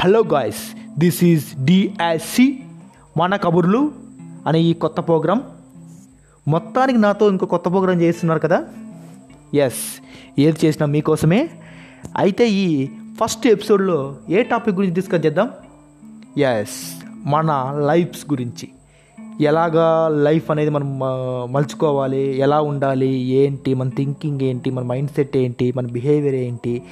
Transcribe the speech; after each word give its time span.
Hello 0.00 0.20
guys 0.20 0.76
this 0.98 1.24
is 1.24 1.64
D S C 1.64 2.62
మన 3.16 3.36
కబుర్లు 3.36 3.92
అనే 4.46 4.60
ఈ 4.60 4.72
కొత్త 4.72 5.00
ప్రోగ్రాం. 5.00 5.42
మొత్తానికి 6.48 6.98
నాతో 6.98 7.30
ఇంకో 7.30 7.46
కొత్త 7.46 7.68
ప్రోగ్రాం 7.68 8.00
చేస్తున్నారు 8.00 8.40
కదా? 8.40 8.64
ఎస్ 9.54 10.02
ఏది 10.38 10.66
చేసినా 10.66 10.86
మీకోసమే. 10.86 11.50
అయితే 12.16 12.48
ఈ 12.48 12.88
ఫస్ట్ 13.22 13.46
ఎపిసోడ్లో 13.46 14.16
ఏ 14.30 14.42
టాపిక్ 14.42 14.76
గురించి 14.76 14.94
డిస్కస్ 14.94 15.26
చేద్దాం? 15.26 15.50
ఎస్ 16.38 17.04
మన 17.24 17.76
లైఫ్స్ 17.86 18.26
గురించి. 18.30 18.68
ఎలాగా 19.40 20.08
లైఫ్ 20.08 20.50
అనేది 20.50 20.70
మనం 20.70 20.98
మలుచుకోవాలి? 21.52 22.38
ఎలా 22.38 22.60
ఉండాలి? 22.60 23.08
ఏంటి? 23.22 23.74
మన 23.74 23.88
థింకింగ్ 23.88 24.40
ఏంటి? 24.42 24.70
మన 24.70 24.84
మైండ్ 24.84 25.10
సెట్ 25.10 25.36
ఏంటి? 25.36 25.72
మన 25.76 25.86
బిహేవియర్ 25.86 26.34
ఏంటి? 26.34 26.82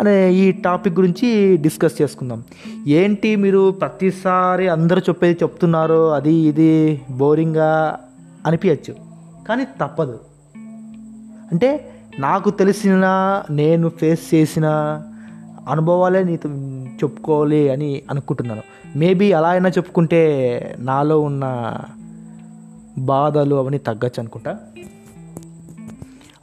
అనే 0.00 0.32
ఈ 0.32 0.52
టాపిక్ 0.52 0.94
గురించి 0.94 1.56
డిస్కస్ 1.56 2.02
చేసుకుందాం. 2.02 2.44
ఏంటి 2.86 3.36
మీరు 3.36 3.70
ప్రతిసారి 3.70 4.68
అందరూ 4.68 5.00
చెప్పేది 5.00 5.38
చెప్తున్నారు 5.42 6.12
అది 6.12 6.34
ఇది 6.34 7.00
బోరింగ్గా 7.10 7.98
అనిపించచ్చు 8.46 8.94
కానీ 9.48 9.64
తప్పదు. 9.64 10.20
అంటే 11.52 11.90
నాకు 12.18 12.50
తెలిసిన 12.50 13.04
నేను 13.50 13.88
ఫేస్ 13.88 14.34
చేసిన 14.34 14.66
అనుభవాలే 15.68 16.24
నీతో 16.24 16.48
చెప్పుకోవాలి 16.94 17.70
అని 17.70 18.02
అనుకుంటున్నాను. 18.10 18.62
మేబీ 18.96 19.32
అలా 19.32 19.48
అయినా 19.48 19.68
చెప్పుకుంటే 19.68 20.20
నాలో 20.78 21.20
ఉన్న 21.20 21.72
బాధలు 22.98 23.54
అవన్నీ 23.54 23.78
తగ్గచ్చు 23.78 24.20
అనుకుంటా. 24.20 24.58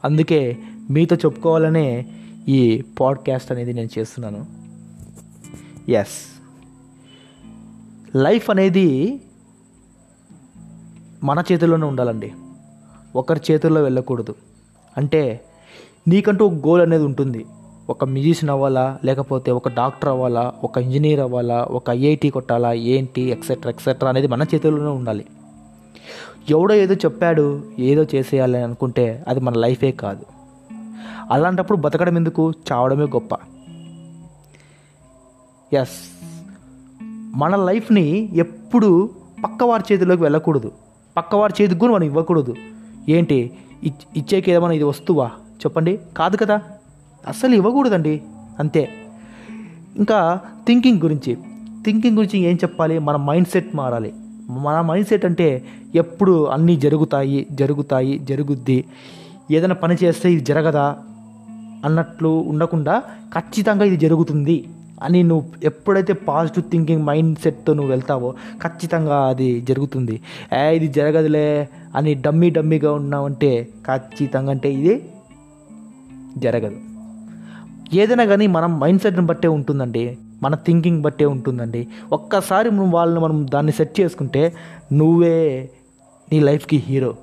అందుకే 0.06 0.58
మీతో 0.90 1.16
చెప్పుకోవాలనే 1.16 2.06
ఈ 2.50 2.84
పాడ్కాస్ట్ 3.00 3.52
అనేది 3.52 3.74
నేను 3.74 3.90
చేస్తున్నాను. 4.00 4.46
ఎస్ 5.92 6.42
లైఫ్ 8.18 8.50
అనేది 8.50 9.22
మన 11.24 11.44
చేతుల్లోనే 11.52 11.86
ఉండాలండి. 11.86 12.32
ఒకరి 13.16 13.40
చేతుల్లో 13.52 13.84
వెళ్ళకూడదు. 13.84 14.36
అంటే 14.98 15.46
నీకంటూ 16.08 16.46
ఒక 16.46 16.54
గోల్ 16.54 16.82
అనేది 16.82 17.04
ఉంటుంది. 17.04 17.46
ఒక 17.90 18.06
మ్యూజిషియన్ 18.06 18.50
అవ్వాలా 18.50 19.00
లేకపోతే 19.06 19.52
ఒక 19.52 19.70
డాక్టర్ 19.70 20.10
అవ్వాలా 20.10 20.54
ఒక 20.64 20.78
ఇంజనీర్ 20.78 21.20
అవ్వాలా 21.20 21.64
ఒక 21.64 21.90
ఐఐటి 21.90 22.30
కొట్టాలా 22.30 22.74
ఏంటి 22.74 23.22
ఎక్సెట్రా 23.22 23.72
ఎక్సెట్రా 23.72 24.10
అనేది 24.10 24.28
మన 24.28 24.42
చేతుల్లోనే 24.42 24.90
ఉండాలి. 24.90 25.26
ఎవడో 26.50 26.76
ఏదో 26.76 26.94
చెప్పాడు 26.94 27.64
ఏదో 27.80 28.06
చేసేయాలని 28.16 28.64
అనుకుంటే 28.64 29.24
అది 29.28 29.40
మన 29.40 29.54
లైఫే 29.54 29.92
కాదు. 29.92 30.37
అలాంటప్పుడు 31.32 31.78
బతకడం 31.78 32.16
ఎందుకు? 32.16 32.54
చావడమే 32.72 33.04
గొప్ప. 33.04 33.34
ఎస్ 35.74 36.18
మన 37.36 37.56
లైఫ్ని 37.56 38.38
ఎప్పుడు 38.38 39.10
పక్కవారి 39.44 39.84
చేతిలోకి 39.92 40.22
వెళ్ళకూడదు. 40.22 40.72
పక్కవారి 41.18 41.54
చేతికి 41.62 41.80
కూడా 41.80 41.94
మనం 41.94 42.04
ఇవ్వకూడదు. 42.04 42.56
ఏంటి? 43.10 43.52
ఇచ్- 43.84 44.18
ఇచ్చేకి 44.18 44.52
ఏమైనా 44.52 44.74
ఇది 44.74 44.84
వస్తువా? 44.84 45.28
చెప్పండి. 45.58 46.00
కాదు 46.18 46.38
కదా? 46.38 46.62
అస్సలు 47.28 47.56
ఇవ్వకూడదండి. 47.56 48.22
అంతే. 48.60 48.90
ఇంకా 49.98 50.40
థింకింగ్ 50.66 51.02
గురించి. 51.02 51.38
థింకింగ్ 51.86 52.18
గురించి 52.18 52.40
ఏం 52.40 52.56
చెప్పాలి? 52.56 53.00
మన 53.00 53.16
మైండ్ 53.16 53.48
సెట్ 53.48 53.76
మారాలి. 53.76 54.14
మన 54.50 54.82
మైండ్ 54.82 55.08
సెట్ 55.08 55.26
అంటే 55.26 55.66
ఎప్పుడు 55.96 56.44
అన్నీ 56.46 56.76
జరుగుతాయి 56.76 57.48
జరుగుతాయి 57.52 58.20
జరుగుద్ది. 58.20 58.86
ఏదైనా 59.52 59.76
పని 59.76 59.96
చేస్తే 60.04 60.32
ఇది 60.32 60.44
జరగదా? 60.46 60.98
అన్నట్లు 61.86 62.28
ఉండకుండా 62.28 63.04
ఖచ్చితంగా 63.34 63.86
ఇది 63.86 63.98
జరుగుతుంది 63.98 64.58
అని 65.04 65.24
నువ్వు 65.24 65.46
ఎప్పుడైతే 65.64 66.14
పాజిటివ్ 66.14 66.66
థింకింగ్ 66.72 67.04
మైండ్ 67.04 67.38
సెట్తో 67.40 67.74
నువ్వు 67.74 67.92
వెళ్తావో 67.92 68.36
ఖచ్చితంగా 68.64 69.18
అది 69.28 69.62
జరుగుతుంది. 69.62 70.22
ఏ 70.54 70.76
ఇది 70.76 70.88
జరగదులే 70.88 71.68
అని 71.96 72.14
డమ్మీ 72.14 72.50
డమ్మీగా 72.50 72.92
ఉన్నావంటే 72.92 73.52
ఖచ్చితంగా 73.88 74.52
అంటే 74.52 74.74
ఇది 74.74 74.96
జరగదు. 76.38 76.80
ఏదైనా 77.94 78.26
కానీ 78.26 78.48
మనం 78.48 78.80
మైండ్ 78.80 79.02
సెట్ని 79.02 79.26
బట్టే 79.26 79.48
ఉంటుందండి 79.48 80.18
మన 80.44 80.56
థింకింగ్ 80.56 81.02
బట్టే 81.02 81.26
ఉంటుందండి. 81.26 81.88
ఒక్కసారి 82.12 82.70
వాళ్ళని 82.70 83.20
మనం 83.20 83.48
దాన్ని 83.54 83.72
సెట్ 83.72 84.02
చేసుకుంటే 84.02 84.54
నువ్వే 84.94 85.70
నీ 86.32 86.40
లైఫ్కి 86.40 86.78
హీరో. 86.88 87.14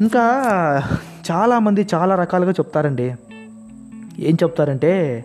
ఇంకా 0.00 0.24
చాలామంది 1.30 1.86
చాలా 1.94 2.14
రకాలుగా 2.14 2.50
చెప్తారండి. 2.50 3.14
ఏం 4.18 4.34
చెప్తారంటే 4.42 5.24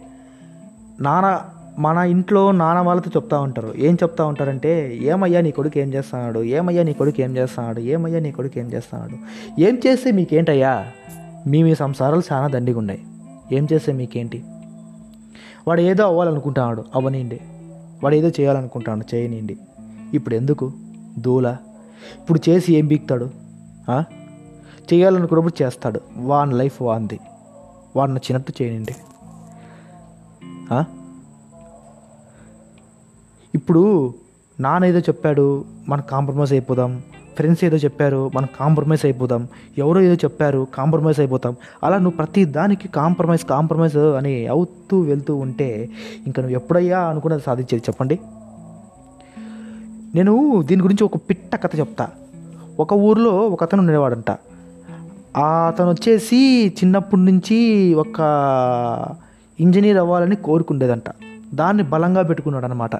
నాన్న 1.01 1.41
మన 1.79 1.97
ఇంట్లో 1.97 2.51
నాన్న 2.51 2.81
వాళ్ళతో 2.81 3.11
చెప్తా 3.15 3.39
ఉంటారు. 3.39 3.73
ఏం 3.77 3.95
చెప్తా 3.95 4.25
ఉంటారంటే 4.25 4.97
ఏమయ్యా 4.97 5.41
నీ 5.41 5.51
కొడుకు 5.51 5.77
ఏం 5.77 5.93
చేస్తున్నాడు? 5.93 6.39
ఏమయ్యా 6.39 6.83
నీ 6.83 6.93
కొడుకు 6.93 7.21
ఏం 7.21 7.37
చేస్తున్నాడు? 7.37 7.79
ఏమయ్యా 7.79 8.19
నీ 8.19 8.31
కొడుకు 8.31 8.59
ఏం 8.59 8.73
చేస్తున్నాడు? 8.73 9.17
ఏం 9.61 9.81
చేస్తే 9.87 10.11
మీకేంటయ్యా? 10.11 10.85
మీ 11.47 11.63
మీ 11.63 11.75
సంసారాలు 11.75 12.21
చాలా 12.31 12.47
దండిగా 12.47 12.79
ఉన్నాయి 12.79 13.03
ఏం 13.51 13.67
చేస్తే 13.73 13.93
మీకేంటి? 13.93 14.43
వాడు 15.67 15.81
ఏదో 15.81 16.03
అవ్వాలనుకుంటున్నాడు 16.03 16.85
అవ్వనిండి 16.95 17.39
వాడు 18.03 18.15
ఏదో 18.15 18.29
చేయాలనుకుంటున్నాడు 18.29 19.15
చేయనిండి 19.15 19.57
ఇప్పుడు 20.13 20.35
ఎందుకు? 20.35 20.71
దూల. 21.19 21.57
ఇప్పుడు 22.21 22.49
చేసి 22.49 22.73
ఏం 22.73 22.87
బీక్తాడు? 22.87 23.29
ఆ? 23.89 24.03
చేయాలనుకున్నప్పుడు 24.93 25.63
చేస్తాడు. 25.63 26.01
వాని 26.17 26.53
లైఫ్ 26.53 26.81
వాంది 26.81 27.19
వాడు 27.95 28.11
నచ్చినట్టు 28.11 28.53
చేయనండి 28.61 28.95
ఇప్పుడు 33.55 34.13
నాన్న 34.59 34.85
ఏదో 34.85 34.99
చెప్పాడు 34.99 35.65
మనం 35.89 36.03
కాంప్రమైజ్ 36.09 36.53
అయిపోదాం. 36.53 37.01
ఫ్రెండ్స్ 37.35 37.63
ఏదో 37.63 37.77
చెప్పారు 37.77 38.31
మనం 38.35 38.47
కాంప్రమైజ్ 38.59 39.05
అయిపోదాం. 39.05 39.47
ఎవరో 39.77 40.01
ఏదో 40.01 40.13
చెప్పారు 40.13 40.67
కాంప్రమైజ్ 40.75 41.19
అయిపోతాం. 41.19 41.55
అలా 41.83 41.97
నువ్వు 41.97 42.17
ప్రతి 42.17 42.45
దానికి 42.45 42.87
కాంప్రమైజ్ 42.87 43.45
కాంప్రమైజ్ 43.45 43.97
అని 43.97 44.47
అవుతూ 44.47 45.01
వెళ్తూ 45.01 45.35
ఉంటే 45.35 45.89
ఇంకా 46.27 46.41
నువ్వు 46.41 46.57
ఎప్పుడయ్యా 46.57 46.99
అనుకున్నది 46.99 47.43
సాధించేది 47.45 47.83
చెప్పండి. 47.89 48.19
నేను 50.15 50.61
దీని 50.61 50.81
గురించి 50.81 51.03
ఒక 51.03 51.15
పిట్ట 51.15 51.55
కథ 51.55 51.79
చెప్తా. 51.79 52.09
ఒక 52.79 52.93
ఊర్లో 52.93 53.31
ఒక 53.31 53.63
అతను 53.63 53.81
ఉండేవాడంట. 53.81 54.31
అతను 55.35 55.89
వచ్చేసి 55.89 56.67
చిన్నప్పటి 56.67 57.21
నుంచి 57.21 57.93
ఒక 57.93 58.19
ఇంజనీర్ 59.59 59.97
అవ్వాలని 59.97 60.35
కోరుకుండేదంట. 60.35 61.03
దాన్ని 61.53 61.83
బలంగా 61.83 62.21
పెట్టుకున్నాడు 62.21 62.65
అనమాట 62.65 62.95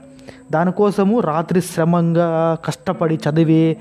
దానికోసము 0.52 1.20
రాత్రి 1.20 1.62
శ్రమంగా 1.62 2.58
కష్టపడి 2.66 3.16
చదివి 3.16 3.78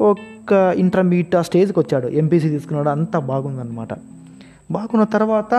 ఒక 0.00 0.74
ఇంటర్మీడియట్ 0.76 1.36
ఆ 1.36 1.42
స్టేజ్కి 1.42 1.80
వచ్చాడు 1.80 2.06
ఎంపీసీ 2.08 2.48
తీసుకున్నాడు. 2.48 2.88
అంతా 2.88 3.18
బాగుందనమాట 3.18 3.88
బాగున్న 4.70 5.04
తర్వాత 5.04 5.50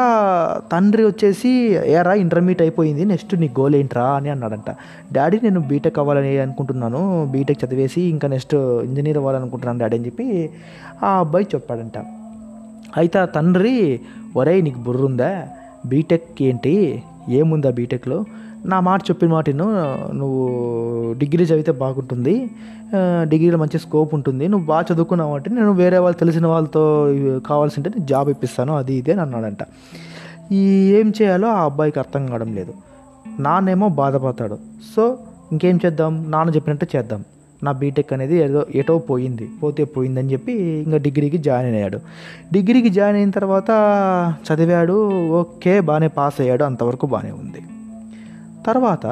తండ్రి 0.72 1.06
వచ్చేసి 1.06 1.50
ఏరా 1.86 2.14
ఇంటర్మీడియట్ 2.14 2.62
అయిపోయింది. 2.62 3.06
నెక్స్ట్ 3.06 3.36
నీ 3.36 3.50
గోల్ 3.60 3.76
ఏంట్రా? 3.76 4.06
అని 4.06 4.30
అన్నాడంట. 4.30 4.76
డాడీ 5.14 5.40
నేను 5.44 5.60
బీటెక్ 5.60 6.00
అవ్వాలని 6.00 6.38
అనుకుంటున్నాను. 6.38 7.28
బీటెక్ 7.32 7.66
చదివేసి 7.66 8.02
ఇంకా 8.02 8.28
నెక్స్ట్ 8.28 8.56
ఇంజనీర్ 8.56 9.18
అవ్వాలనుకుంటున్నాను 9.18 9.80
డాడీ 9.80 9.98
అని 9.98 10.06
చెప్పి 10.06 10.50
ఆ 11.04 11.20
అబ్బాయి 11.20 11.48
చెప్పాడంట. 11.56 11.94
అయితే 12.98 13.18
ఆ 13.20 13.26
తండ్రి 13.36 13.76
ఒరే 14.38 14.56
నీకు 14.62 14.80
బుర్ర 14.86 15.04
ఉందా 15.06 15.32
బీటెక్ 15.86 16.42
ఏంటి? 16.42 16.76
ఏముందా 17.30 17.70
బీటెక్లో 17.80 18.18
నా 18.66 18.80
మాట 18.88 19.02
చెప్పిన 19.10 19.30
మాట 19.30 19.50
నువ్వు 19.50 20.42
డిగ్రీ 21.20 21.44
చదివితే 21.46 21.72
బాగుంటుంది. 21.72 22.36
డిగ్రీలో 23.24 23.58
మంచి 23.58 23.80
స్కోప్ 23.80 24.12
ఉంటుంది. 24.18 24.48
నువ్వు 24.48 24.66
బాగా 24.68 24.86
చదువుకున్నావు 24.92 25.34
అంటే 25.36 25.50
నేను 25.58 25.72
వేరే 25.82 25.98
వాళ్ళు 26.04 26.18
తెలిసిన 26.18 26.46
వాళ్ళతో 26.48 26.84
కావాల్సింటే 27.46 27.90
నేను 27.90 28.06
జాబ్ 28.12 28.30
ఇప్పిస్తాను. 28.30 28.74
అది 28.82 28.94
ఇదే 28.94 29.12
అని 29.12 29.22
అన్నాడంట. 29.22 29.64
ఈ 30.52 30.64
ఏం 31.00 31.14
చేయాలో 31.22 31.48
ఆ 31.48 31.60
అబ్బాయికి 31.70 32.00
అర్థం 32.00 32.28
కావడం 32.28 32.50
లేదు. 32.56 32.74
నాన్నేమో 33.40 33.90
బాధపడతాడు. 34.02 34.58
సో 34.96 35.04
ఇంకేం 35.52 35.80
చేద్దాం? 35.86 36.14
నాన్న 36.32 36.56
చెప్పినట్టు 36.56 36.88
చేద్దాం. 36.96 37.22
నా 37.64 37.72
బీటెక్ 37.72 38.14
అనేది 38.14 38.36
ఏదో 38.38 38.66
ఎటో 38.76 38.98
పోయింది 38.98 39.50
పోతే 39.64 39.84
పోయిందని 39.84 40.32
చెప్పి 40.32 40.54
ఇంకా 40.54 40.98
డిగ్రీకి 40.98 41.38
జాయిన్ 41.38 41.76
అయ్యాడు 41.76 42.00
డిగ్రీకి 42.54 42.90
జాయిన్ 42.90 43.18
అయిన 43.18 43.30
తర్వాత 43.30 43.70
చదివాడు 44.48 44.96
ఓకే 45.30 45.80
బాగానే 45.80 46.08
పాస్ 46.08 46.42
అయ్యాడు 46.42 46.64
అంతవరకు 46.64 47.08
బాగానే 47.08 47.32
ఉంది. 47.32 47.62
తర్వాత 48.68 49.06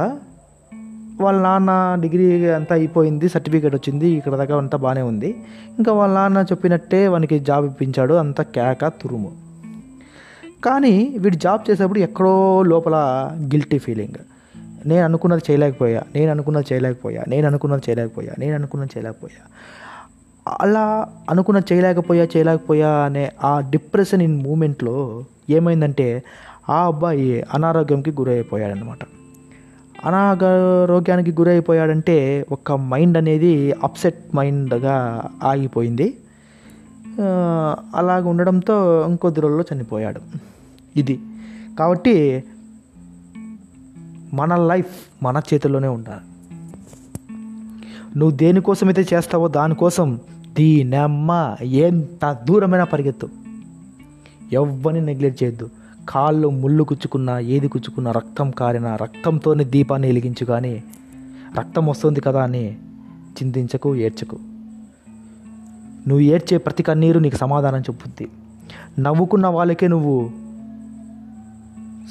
వాళ్ళ 1.21 1.41
నాన్న 1.41 1.97
డిగ్రీ 2.01 2.45
అంతా 2.45 2.75
అయిపోయింది 2.75 3.29
సర్టిఫికేట్ 3.29 3.75
వచ్చింది 3.75 4.09
ఇక్కడ 4.09 4.35
దాకా 4.35 4.57
అంతా 4.57 4.77
బాగానే 4.77 5.01
ఉంది. 5.01 5.29
ఇంకా 5.77 5.93
వాళ్ళ 5.93 6.13
నాన్న 6.15 6.37
చెప్పినట్టే 6.37 7.07
వానికి 7.07 7.39
జాబ్ 7.39 7.65
ఇప్పించాడు 7.65 8.13
అంతా 8.13 8.43
కేక 8.43 8.87
తురుము. 8.87 9.31
కానీ 10.65 11.15
వీడు 11.19 11.35
జాబ్ 11.35 11.71
చేసేప్పుడు 11.71 11.99
ఎక్కడో 11.99 12.63
లోపల 12.63 12.95
గిల్టీ 13.43 13.77
ఫీలింగ్ 13.77 14.19
నేను 14.85 15.03
అనుకున్నది 15.03 15.41
చేయలేకపోయా 15.51 16.03
నేను 16.15 16.31
అనుకున్నది 16.31 16.65
చేయలేకపోయా 16.73 17.23
నేను 17.27 17.47
అనుకున్నది 17.47 17.81
చేయలేకపోయా 17.89 18.31
నేను 18.39 18.55
అనుకున్నది 18.55 18.89
చేయలేకపోయా. 18.97 19.43
అలా 20.61 21.07
అనుకున్నది 21.29 21.73
చేయలేకపోయా 21.73 22.23
చేయలేకపోయా 22.23 22.89
అనే 22.89 23.31
ఆ 23.43 23.59
డిప్రెషన్ 23.59 24.21
ఇన్ 24.21 24.43
మూమెంట్లో 24.43 25.23
ఏమైందంటే 25.49 26.23
ఆ 26.69 26.85
అబ్బాయి 26.85 27.45
అనారోగ్యంకి 27.53 28.11
గురైపోయాడనమాట 28.11 28.99
అనారోగ్యానికి 30.05 31.31
గురైపోయాడంటే 31.31 32.45
ఒక 32.51 32.71
మైండ్ 32.71 33.17
అనేది 33.17 33.71
అప్సెట్ 33.71 34.35
మైండ్గా 34.35 35.25
ఆగిపోయింది. 35.43 36.17
అలాగ 37.95 38.27
ఉండడంతో 38.27 39.05
ఇంకొద్ది 39.09 39.41
రోజుల్లో 39.41 39.65
చనిపోయాడు. 39.73 40.21
ఇది. 40.95 41.19
కాబట్టి 41.79 42.43
మన 44.33 44.55
లైఫ్ 44.55 45.23
మన 45.23 45.41
చేతుల్లోనే 45.53 45.87
ఉండాలి. 45.87 46.21
నువ్వు 48.19 48.37
దేనికోసమైతే 48.37 49.05
చేస్తావో 49.13 49.47
దానికోసం 49.47 50.19
దీనమ్మ 50.53 51.55
ఎంత 51.63 52.37
దూరమైనా 52.43 52.83
పరిగెత్తు. 52.83 53.29
ఎవ్వరిని 54.53 55.05
నెగ్లెక్ట్ 55.05 55.43
చేయొద్దు. 55.43 55.69
కాళ్ళు 56.09 56.49
ముళ్ళు 56.49 56.83
కుచ్చుకున్నా 56.83 57.39
ఏది 57.39 57.67
కుచ్చుకున్నా 57.67 58.11
రక్తం 58.11 58.51
కారినా 58.51 58.95
రక్తంతోనే 58.95 59.63
దీపాన్ని 59.63 60.07
వెలిగించు 60.07 60.45
కానీ 60.45 60.83
రక్తం 61.59 61.87
వస్తుంది 61.87 62.21
కదా 62.21 62.43
అని 62.43 62.77
చింతించకు 63.37 63.95
ఏడ్చకు. 63.95 64.35
నువ్వు 66.07 66.19
ఏడ్చే 66.19 66.57
ప్రతి 66.57 66.83
కన్నీరు 66.83 67.19
నీకు 67.19 67.35
సమాధానం 67.35 67.79
చెప్పుద్ది 67.79 68.27
నవ్వుకున్న 68.99 69.47
వాళ్ళకే 69.47 69.87
నువ్వు 69.87 70.31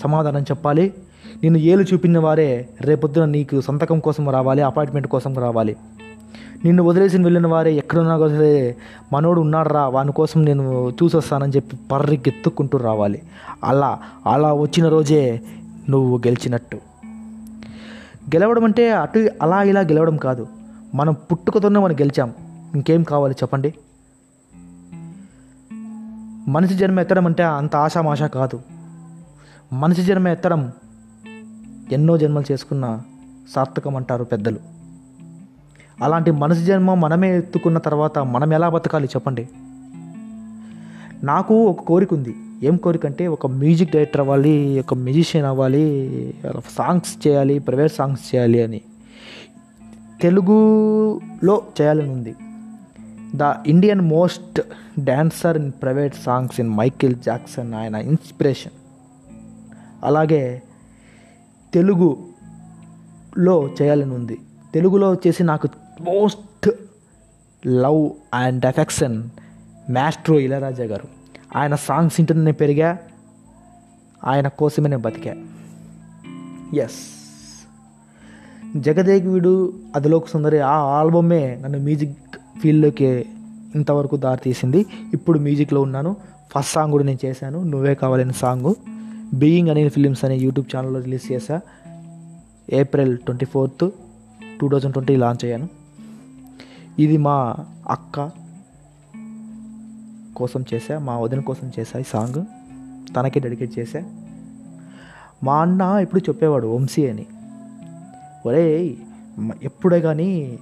సమాధానం 0.02 0.42
చెప్పాలి. 0.42 0.94
నిన్ను 1.42 1.58
ఏలు 1.58 1.82
చూపిన 1.82 2.18
వారే 2.18 2.68
రేపొద్దున 2.80 3.24
నీకు 3.24 3.60
సంతకం 3.60 4.00
కోసం 4.00 4.30
రావాలి 4.30 4.62
అపాయింట్మెంట్ 4.62 5.08
కోసం 5.08 5.34
రావాలి. 5.34 5.76
నిన్ను 6.64 6.82
వదిలేసి 6.82 7.18
వెళ్ళిన 7.18 7.46
వారే 7.46 7.74
ఎక్కడున్నా 7.74 8.28
సరే 8.28 8.76
మనోడు 9.12 9.40
ఉన్నాడురా 9.40 9.88
వాని 9.88 10.12
కోసం 10.12 10.44
నేను 10.44 10.90
చూసొస్తానని 10.90 11.52
చెప్పి 11.56 11.76
పర్రికెత్తుకుంటూ 11.92 12.78
రావాలి. 12.78 13.22
అలా 13.64 13.98
అలా 14.26 14.52
వచ్చిన 14.52 14.88
రోజే 14.88 15.40
నువ్వు 15.90 16.18
గెలిచినట్టు. 16.18 16.76
గెలవడం 18.34 18.64
అంటే 18.64 18.90
అటు 18.90 19.28
అలా 19.42 19.62
ఇలా 19.62 19.80
గెలవడం 19.80 20.16
కాదు. 20.16 20.46
మనం 20.94 21.12
పుట్టుకతోనే 21.12 21.80
మనం 21.80 21.94
గెలిచాం. 21.94 22.32
ఇంకేం 22.74 23.02
కావాలి 23.02 23.34
చెప్పండి? 23.34 23.74
మనిషి 26.48 26.74
జన్మ 26.74 27.00
ఎత్తడం 27.00 27.26
అంటే 27.26 27.42
అంత 27.42 27.76
ఆశామాష 27.76 28.22
కాదు. 28.22 28.60
మనిషి 29.72 30.02
జన్మ 30.02 30.28
ఎత్తడం 30.28 30.72
ఎన్నో 31.92 32.18
జన్మలు 32.18 32.52
చేసుకున్న 32.52 33.00
సార్థకం 33.54 33.96
అంటారు 33.96 34.24
పెద్దలు. 34.24 34.58
అలాంటి 36.02 36.30
మనసు 36.30 36.60
జన్మ 36.60 36.94
మనమే 36.94 37.38
ఎత్తుకున్న 37.38 37.78
తర్వాత 37.78 38.18
మనం 38.18 38.52
ఎలా 38.52 38.68
బతకాలి 38.68 39.06
చెప్పండి? 39.06 39.48
నాకు 41.22 41.54
ఒక 41.64 41.80
కోరిక 41.80 42.14
ఉంది. 42.14 42.34
ఏం 42.62 42.76
కోరిక 42.76 43.06
అంటే 43.06 43.26
ఒక 43.26 43.46
మ్యూజిక్ 43.46 43.90
డైరెక్టర్ 43.90 44.20
అవ్వాలి 44.20 44.80
ఒక 44.80 44.94
మ్యూజిషియన్ 44.94 45.46
అవ్వాలి 45.46 46.34
సాంగ్స్ 46.70 47.26
చేయాలి 47.26 47.58
ప్రైవేట్ 47.58 47.92
సాంగ్స్ 47.92 48.34
చేయాలి 48.34 48.62
అని 48.62 48.80
తెలుగులో 50.20 51.62
చేయాలని 51.80 52.10
ఉంది. 52.10 52.36
The 53.34 53.54
Indian 53.66 54.00
most 54.00 54.60
dancer 55.00 55.56
in 55.56 55.72
private 55.82 56.14
songs 56.24 56.60
in 56.60 56.70
Michael 56.70 57.14
Jackson 57.26 57.74
ఆయన 57.74 57.94
ఇన్స్పిరేషన్. 57.94 58.72
అలాగే 60.04 60.62
తెలుగులో 61.74 63.70
చేయాలని 63.82 64.14
ఉంది. 64.14 64.38
తెలుగులో 64.74 65.10
వచ్చేసి 65.10 65.44
నాకు 65.44 65.68
most 66.00 66.70
love 67.66 68.10
and 68.34 68.66
affection 68.66 69.30
maestro 69.90 70.38
Ilaiyaraaja 70.38 70.84
garu. 70.84 71.08
ఆయన 71.56 71.74
సాంగ్స్ 71.74 72.20
వింటూనే 72.20 72.40
నేను 72.40 72.52
పెరిగా 72.52 72.98
ఆయన 74.24 74.48
కోసమే 74.48 74.88
నేను 74.88 75.02
బతికా. 75.02 75.34
ఎస్ 76.84 77.18
జగదేగుడు 78.76 79.74
అదిలోక 79.96 80.28
సుందరి 80.28 80.58
ఆ 80.58 80.74
ఆల్బమే 80.74 81.58
నన్ను 81.62 81.78
మ్యూజిక్ 81.78 82.36
ఫీల్డ్లోకి 82.60 83.26
ఇంతవరకు 83.74 84.16
దారి 84.16 84.40
తీసింది 84.44 84.86
ఇప్పుడు 85.14 85.38
మ్యూజిక్లో 85.38 85.80
ఉన్నాను. 85.80 86.16
ఫస్ట్ 86.54 86.72
సాంగ్ 86.72 86.92
కూడా 86.92 87.04
నేను 87.04 87.26
చేశాను. 87.26 87.62
నువ్వే 87.62 87.94
కావాలని 87.94 88.32
సాంగు. 88.32 88.76
బీయింగ్ 89.34 89.68
అనే 89.68 89.88
ఫిలిమ్స్ 89.88 90.24
అనే 90.24 90.36
యూట్యూబ్ 90.36 90.76
ఛానల్లో 90.76 91.00
రిలీజ్ 91.00 91.32
చేశా 91.32 91.60
April 92.70 93.18
twenty 93.18 93.46
fourth 93.46 93.90
two 94.60 94.68
thousand 94.68 94.92
twenty 94.92 95.16
launch 95.16 95.44
అయ్యాను. 95.44 95.68
ఇది 96.98 97.16
మా 97.16 97.56
అక్క 97.88 98.30
కోసం 100.36 100.64
చేశా 100.74 100.98
మా 100.98 101.18
వదిన 101.18 101.40
కోసం 101.40 101.72
చేశా 101.78 101.98
ఈ 101.98 102.02
సాంగ్ 102.02 102.44
తనకే 103.16 103.40
డెడికేట్ 103.40 103.78
చేశా 103.78 104.02
మా 105.42 105.60
అన్న 105.60 105.98
ఇప్పుడు 106.02 106.20
చెప్పేవాడు 106.20 106.66
వంశీ 106.66 107.08
అని. 107.08 107.26
ఒరే 108.46 108.96
ఎప్పుడే 109.62 110.00
కానీ 110.00 110.58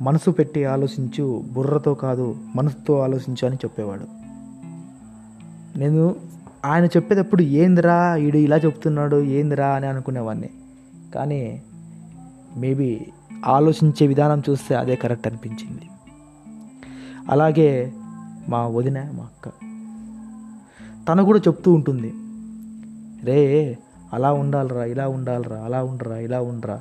మనసు 0.00 0.30
పెట్టి 0.30 0.64
ఆలోచించు 0.64 1.44
బుర్రతో 1.52 1.94
కాదు 1.94 2.36
మనసుతో 2.54 2.98
ఆలోచించు 2.98 3.46
అని 3.46 3.56
చెప్పేవాడు. 3.56 4.04
నేను 5.78 6.16
ఆయన 6.64 6.84
చెప్పేటప్పుడు 6.84 7.42
ఏందిరా 7.42 8.14
వీడు 8.14 8.36
ఇలా 8.36 8.56
చెప్తున్నాడు 8.56 9.22
ఏందిరా 9.22 9.68
అని 9.68 9.86
అనుకునేవాడిని 9.86 10.50
కానీ 11.14 11.62
మేబీ 12.56 13.00
ఆలోచించే 13.46 14.06
విధానం 14.06 14.42
చూస్తే 14.50 14.74
అదే 14.74 14.96
కరెక్ట్ 14.96 15.26
అనిపించింది. 15.26 15.82
అలాగే 17.28 17.92
మా 18.48 18.66
వదిన 18.66 19.10
మా 19.12 19.24
అక్క 19.24 19.48
తను 21.08 21.24
కూడా 21.24 21.38
చెప్తూ 21.38 21.72
ఉంటుంది. 21.72 22.14
రే 23.24 23.78
అలా 24.12 24.32
ఉండాలిరా 24.32 24.84
ఇలా 24.84 25.08
ఉండాలిరా 25.08 25.56
అలా 25.56 25.84
ఉండరా 25.84 26.16
ఇలా 26.16 26.40
ఉండరా 26.40 26.80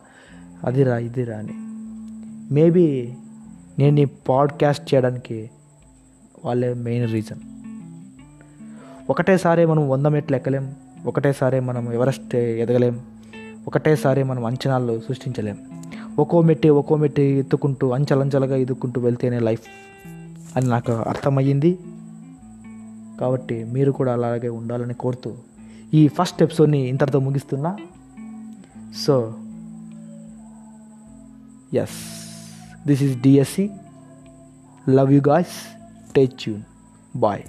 అదిరా 0.64 0.98
ఇదిరా 0.98 1.38
అని. 1.38 1.54
మేబీ 2.54 3.14
నేను 3.80 4.00
ఈ 4.00 4.06
పాడ్కాస్ట్ 4.06 4.94
చేయడానికి 4.94 5.50
వాళ్ళే 6.46 6.74
మెయిన్ 6.74 7.12
రీజన్. 7.12 7.57
ఒకటేసారి 9.10 9.66
మనం 9.66 9.90
వంద 9.90 10.06
మెట్లు 10.06 10.36
ఎక్కలేం 10.36 10.76
ఒకటేసారి 11.06 11.60
మనం 11.60 11.94
ఎవరెస్ట్ 11.94 12.36
ఎదగలేం 12.36 13.00
ఒకటేసారి 13.68 14.24
మనం 14.24 14.46
అంచనాలు 14.46 15.02
సృష్టించలేం. 15.08 15.58
ఒక్కో 16.20 16.42
మెట్టి 16.42 16.70
ఒక్కో 16.70 16.96
మెట్టి 16.96 17.22
ఎత్తుకుంటూ 17.22 17.90
అంచలంచలుగా 17.90 18.56
ఎదుక్కుంటూ 18.56 19.02
వెళ్తేనే 19.02 19.40
లైఫ్ 19.40 19.68
అని 20.56 20.68
నాకు 20.68 20.92
అర్థమయ్యింది. 20.92 21.80
కాబట్టి 23.20 23.64
మీరు 23.64 23.92
కూడా 23.92 24.14
అలాగే 24.14 24.50
ఉండాలని 24.50 24.94
కోరుతూ 24.94 25.34
ఈ 25.94 26.08
ఫస్ట్ 26.08 26.44
ఎపిసోడ్ని 26.44 26.80
ఇంతటితో 26.80 27.20
ముగిస్తున్నా. 27.20 27.78
So 29.06 29.34
yes 31.74 31.98
this 32.88 33.04
is 33.04 33.22
D S C 33.22 33.70
love 34.90 35.14
you 35.14 35.22
guys 35.28 35.58
take 36.16 36.34
tune 36.40 36.62
bye 37.16 37.44